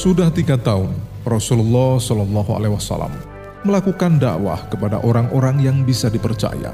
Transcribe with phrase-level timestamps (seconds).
[0.00, 0.96] Sudah tiga tahun,
[1.28, 3.12] Rasulullah Shallallahu Alaihi Wasallam
[3.68, 6.72] melakukan dakwah kepada orang-orang yang bisa dipercaya,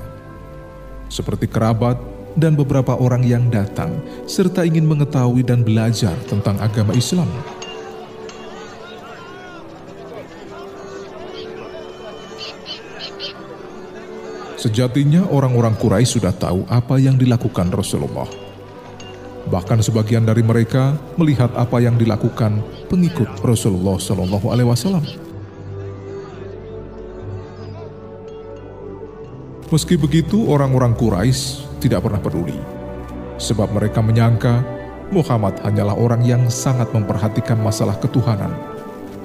[1.11, 1.99] seperti kerabat
[2.39, 3.99] dan beberapa orang yang datang
[4.31, 7.27] serta ingin mengetahui dan belajar tentang agama Islam.
[14.55, 18.46] Sejatinya orang-orang Quraisy sudah tahu apa yang dilakukan Rasulullah
[19.47, 22.59] Bahkan sebagian dari mereka melihat apa yang dilakukan
[22.91, 25.07] pengikut Rasulullah Shallallahu Alaihi Wasallam.
[29.71, 32.55] Meski begitu, orang-orang Quraisy tidak pernah peduli,
[33.39, 34.63] sebab mereka menyangka
[35.11, 38.51] Muhammad hanyalah orang yang sangat memperhatikan masalah ketuhanan,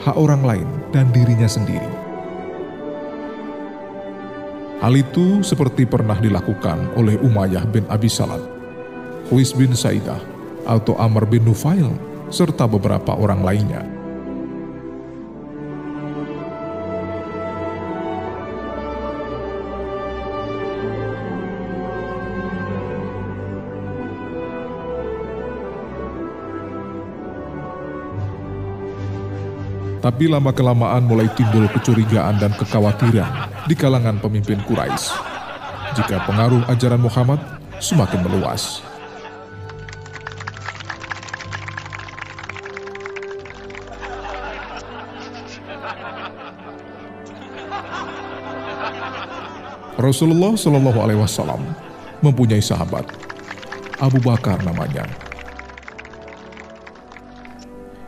[0.01, 1.89] hak orang lain, dan dirinya sendiri.
[4.81, 8.50] Hal itu seperti pernah dilakukan oleh Umayyah bin Abi Salat
[9.31, 10.19] Huis bin Saidah
[10.67, 11.87] atau Amr bin Nufail,
[12.27, 13.79] serta beberapa orang lainnya.
[30.03, 35.15] Tapi lama-kelamaan mulai timbul kecurigaan dan kekhawatiran di kalangan pemimpin Quraisy.
[35.95, 37.39] Jika pengaruh ajaran Muhammad
[37.79, 38.90] semakin meluas.
[50.01, 51.61] Rasulullah Shallallahu Alaihi Wasallam
[52.25, 53.05] mempunyai sahabat
[54.01, 55.05] Abu Bakar namanya.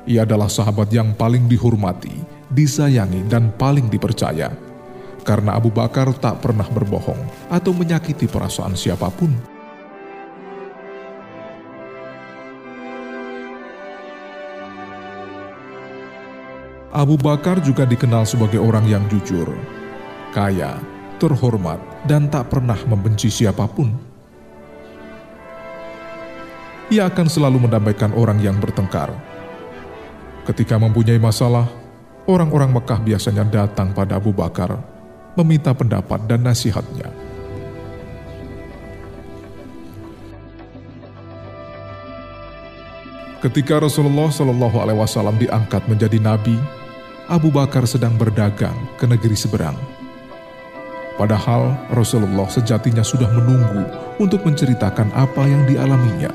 [0.09, 2.11] Ia adalah sahabat yang paling dihormati,
[2.49, 4.52] disayangi, dan paling dipercaya.
[5.23, 9.32] Karena Abu Bakar tak pernah berbohong atau menyakiti perasaan siapa pun.
[16.92, 19.49] Abu Bakar juga dikenal sebagai orang yang jujur,
[20.36, 20.77] kaya,
[21.23, 23.95] terhormat, dan tak pernah membenci siapa pun.
[26.92, 29.16] Ia akan selalu mendamaikan orang yang bertengkar.
[30.44, 31.72] Ketika mempunyai masalah,
[32.28, 34.76] orang-orang Mekah biasanya datang pada Abu Bakar,
[35.39, 37.08] meminta pendapat dan nasihatnya.
[43.44, 46.56] Ketika Rasulullah Shallallahu Alaihi Wasallam diangkat menjadi nabi,
[47.28, 49.92] Abu Bakar sedang berdagang ke negeri seberang.
[51.14, 53.86] Padahal Rasulullah sejatinya sudah menunggu
[54.18, 56.34] untuk menceritakan apa yang dialaminya.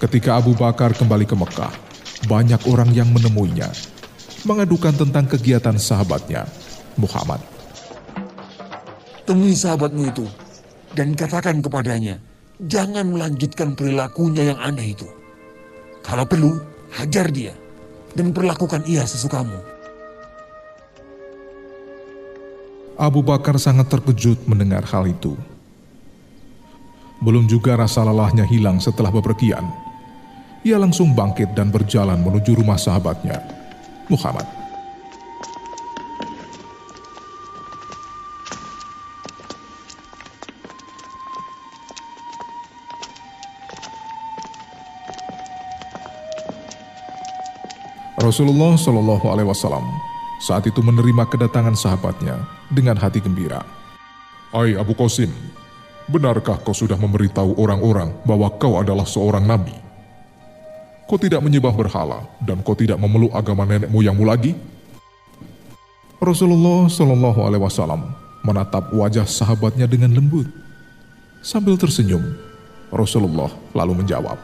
[0.00, 1.74] Ketika Abu Bakar kembali ke Mekah,
[2.24, 3.68] banyak orang yang menemuinya,
[4.48, 6.48] mengadukan tentang kegiatan sahabatnya,
[6.96, 7.42] Muhammad.
[9.28, 10.24] Temui sahabatmu itu,
[10.96, 12.16] dan katakan kepadanya,
[12.68, 15.08] jangan melanjutkan perilakunya yang aneh itu.
[16.04, 16.60] Kalau perlu,
[16.92, 17.54] hajar dia
[18.12, 19.56] dan perlakukan ia sesukamu.
[23.00, 25.32] Abu Bakar sangat terkejut mendengar hal itu.
[27.24, 29.64] Belum juga rasa lelahnya hilang setelah bepergian.
[30.60, 33.40] Ia langsung bangkit dan berjalan menuju rumah sahabatnya,
[34.12, 34.59] Muhammad.
[48.20, 49.80] Rasulullah Shallallahu Alaihi Wasallam
[50.44, 52.36] saat itu menerima kedatangan sahabatnya
[52.68, 53.64] dengan hati gembira.
[54.52, 55.32] Hai Abu Qasim,
[56.04, 59.72] benarkah kau sudah memberitahu orang-orang bahwa kau adalah seorang nabi?
[61.08, 64.52] Kau tidak menyembah berhala dan kau tidak memeluk agama nenek moyangmu lagi?
[66.20, 68.04] Rasulullah Shallallahu Alaihi Wasallam
[68.44, 70.44] menatap wajah sahabatnya dengan lembut.
[71.40, 72.36] Sambil tersenyum,
[72.92, 74.36] Rasulullah lalu menjawab,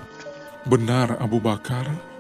[0.65, 2.16] Benar Abu Bakar,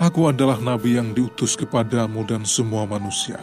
[0.00, 3.36] Aku adalah nabi yang diutus kepadamu dan semua manusia.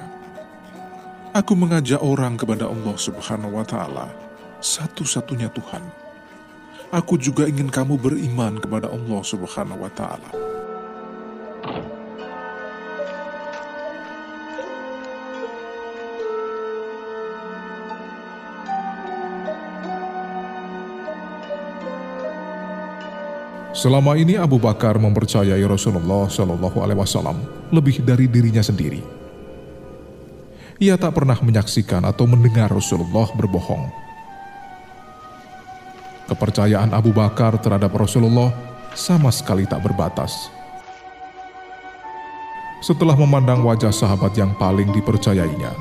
[1.30, 4.10] Aku mengajak orang kepada Allah Subhanahu wa taala,
[4.58, 5.86] satu-satunya Tuhan.
[6.90, 10.32] Aku juga ingin kamu beriman kepada Allah Subhanahu wa taala.
[23.70, 27.38] Selama ini Abu Bakar mempercayai Rasulullah Shallallahu Alaihi Wasallam
[27.70, 29.06] lebih dari dirinya sendiri.
[30.82, 33.94] Ia tak pernah menyaksikan atau mendengar Rasulullah berbohong.
[36.34, 38.50] Kepercayaan Abu Bakar terhadap Rasulullah
[38.98, 40.50] sama sekali tak berbatas.
[42.82, 45.76] Setelah memandang wajah sahabat yang paling dipercayainya,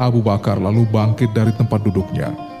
[0.00, 2.53] Abu Bakar lalu bangkit dari tempat duduknya.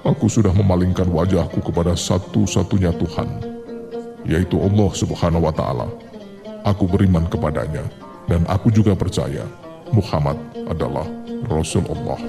[0.00, 3.28] Aku sudah memalingkan wajahku kepada satu-satunya Tuhan,
[4.24, 5.88] yaitu Allah Subhanahu wa Ta'ala.
[6.64, 7.84] Aku beriman kepadanya,
[8.24, 9.44] dan aku juga percaya
[9.92, 11.04] Muhammad adalah
[11.52, 12.20] Rasul Allah.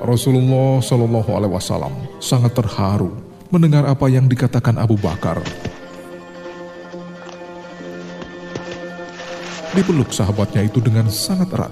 [0.00, 3.12] Rasulullah Shallallahu Alaihi Wasallam sangat terharu
[3.52, 5.38] mendengar apa yang dikatakan Abu Bakar.
[9.70, 11.70] Dipeluk sahabatnya itu dengan sangat erat.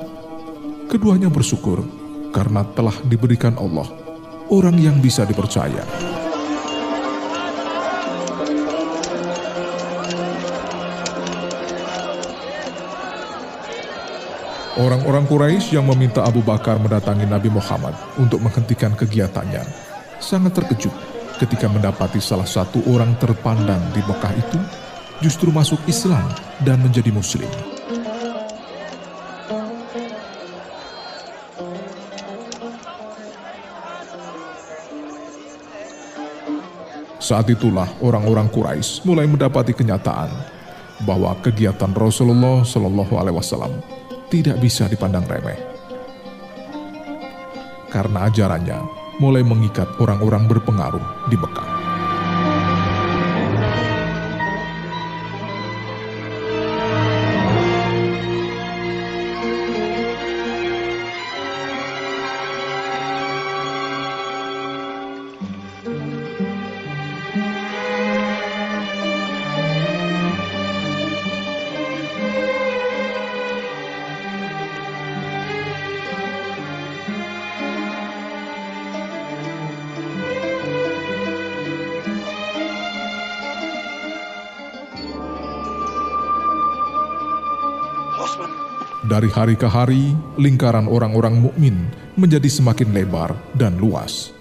[0.86, 1.82] Keduanya bersyukur
[2.30, 3.90] karena telah diberikan Allah
[4.48, 5.82] orang yang bisa dipercaya.
[14.78, 19.66] Orang-orang Quraisy yang meminta Abu Bakar mendatangi Nabi Muhammad untuk menghentikan kegiatannya
[20.22, 20.94] sangat terkejut
[21.42, 24.58] ketika mendapati salah satu orang terpandang di Mekah itu
[25.18, 26.30] justru masuk Islam
[26.62, 27.77] dan menjadi Muslim.
[37.18, 40.30] Saat itulah orang-orang Quraisy mulai mendapati kenyataan
[41.02, 43.82] bahwa kegiatan Rasulullah Shallallahu Alaihi Wasallam
[44.30, 45.58] tidak bisa dipandang remeh.
[47.90, 48.78] Karena ajarannya
[49.18, 51.67] mulai mengikat orang-orang berpengaruh di Mekah.
[89.06, 91.86] Dari hari ke hari, lingkaran orang-orang mukmin
[92.18, 94.34] menjadi semakin lebar dan luas.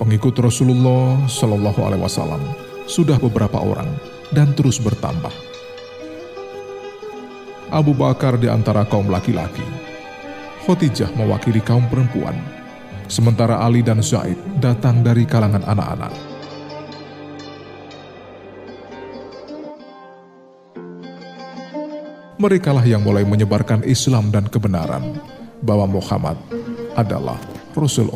[0.00, 2.40] Pengikut Rasulullah Shallallahu Alaihi Wasallam
[2.88, 3.92] sudah beberapa orang
[4.32, 5.28] dan terus bertambah.
[7.68, 9.64] Abu Bakar di antara kaum laki-laki,
[10.64, 12.40] Khotijah mewakili kaum perempuan,
[13.12, 16.31] sementara Ali dan Zaid datang dari kalangan anak-anak.
[22.42, 25.22] Merekalah yang mulai menyebarkan Islam dan kebenaran.
[25.62, 26.34] Bahwa Muhammad
[26.98, 27.38] adalah
[27.78, 28.10] Rasul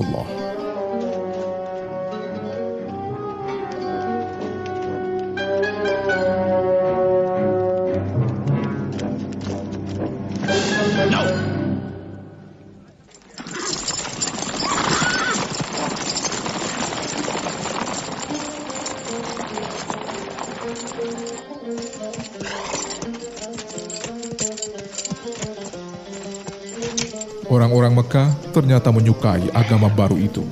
[27.47, 30.43] Orang-orang Mekah ternyata menyukai agama baru itu.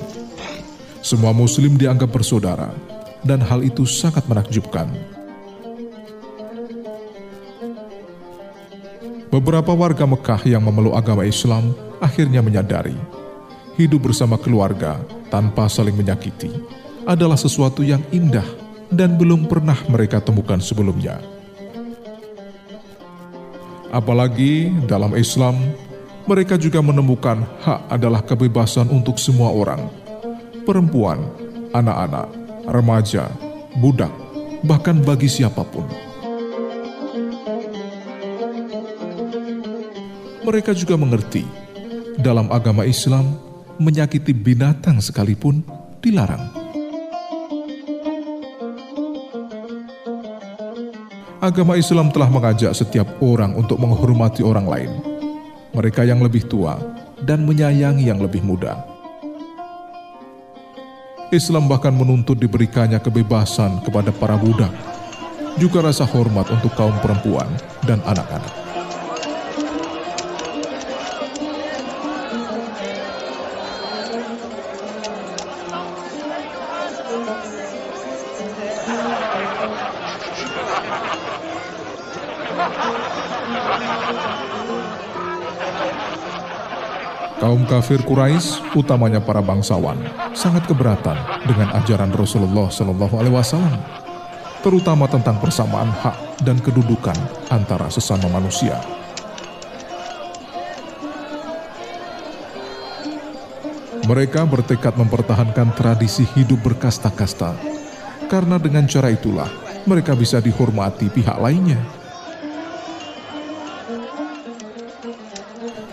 [1.03, 2.71] Semua Muslim dianggap bersaudara,
[3.27, 4.87] dan hal itu sangat menakjubkan.
[9.35, 12.95] Beberapa warga Mekah yang memeluk agama Islam akhirnya menyadari
[13.75, 16.55] hidup bersama keluarga tanpa saling menyakiti
[17.03, 18.47] adalah sesuatu yang indah
[18.95, 21.19] dan belum pernah mereka temukan sebelumnya.
[23.91, 25.55] Apalagi dalam Islam,
[26.25, 29.93] mereka juga menemukan hak adalah kebebasan untuk semua orang,
[30.65, 31.21] perempuan,
[31.77, 32.33] anak-anak,
[32.65, 33.29] remaja,
[33.77, 34.09] budak,
[34.65, 35.85] bahkan bagi siapa pun.
[40.45, 41.45] Mereka juga mengerti,
[42.17, 43.37] dalam agama Islam,
[43.77, 45.61] menyakiti binatang sekalipun
[46.01, 46.65] dilarang.
[51.45, 55.14] Agama Islam telah mengajak setiap orang untuk menghormati orang lain
[55.75, 56.81] mereka yang lebih tua,
[57.21, 58.81] dan menyayangi yang lebih muda.
[61.35, 64.71] Islam bahkan menuntut diberikannya kebebasan kepada para budak,
[65.61, 67.51] juga rasa hormat untuk kaum perempuan
[67.85, 68.64] dan anak-anak.
[87.45, 90.01] Kaum kafir Quraisy, utamanya para bangsawan,
[90.33, 91.13] sangat keberatan
[91.45, 93.85] dengan ajaran Rasulullah Shallallahu Alaihi Wasallam,
[94.65, 97.13] terutama tentang persamaan hak dan kedudukan
[97.53, 98.81] antara sesama manusia.
[104.09, 107.61] Mereka bertekad mempertahankan tradisi hidup berkasta-kasta
[108.33, 109.53] karena dengan cara itulah
[109.85, 112.04] mereka bisa dihormati pihak lainnya.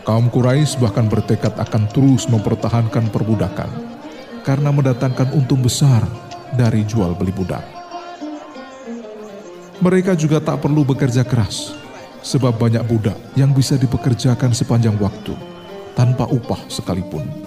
[0.02, 3.70] Kaum Quraisy bahkan bertekad akan terus mempertahankan perbudakan
[4.42, 6.02] karena mendatangkan untung besar
[6.58, 7.62] dari jual beli budak.
[9.82, 11.74] Mereka juga tak perlu bekerja keras,
[12.22, 15.34] sebab banyak budak yang bisa dipekerjakan sepanjang waktu
[15.98, 17.41] tanpa upah sekalipun.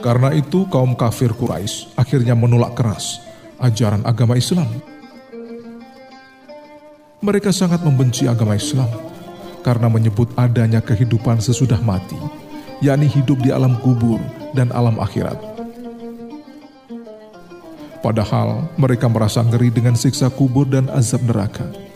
[0.00, 3.20] Karena itu kaum kafir Quraisy akhirnya menolak keras
[3.60, 4.68] ajaran agama Islam.
[7.20, 8.88] Mereka sangat membenci agama Islam
[9.60, 12.16] karena menyebut adanya kehidupan sesudah mati,
[12.80, 14.16] yakni hidup di alam kubur
[14.56, 15.36] dan alam akhirat.
[18.00, 21.89] Padahal mereka merasa ngeri dengan siksa kubur dan azab neraka.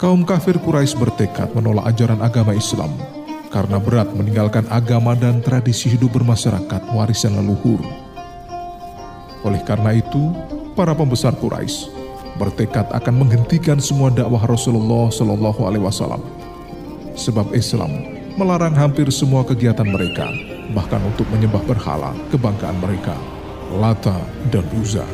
[0.00, 2.88] Kaum kafir Quraisy bertekad menolak ajaran agama Islam
[3.52, 7.84] karena berat meninggalkan agama dan tradisi hidup bermasyarakat warisan leluhur.
[9.44, 10.32] Oleh karena itu,
[10.72, 11.92] para pembesar Quraisy
[12.40, 16.24] bertekad akan menghentikan semua dakwah Rasulullah Shallallahu Alaihi Wasallam,
[17.12, 17.92] sebab Islam
[18.40, 20.32] melarang hampir semua kegiatan mereka,
[20.72, 23.20] bahkan untuk menyembah berhala kebanggaan mereka,
[23.76, 24.16] Lata
[24.48, 25.04] dan Uzza.